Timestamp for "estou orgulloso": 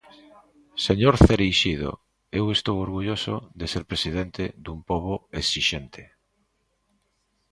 2.57-3.35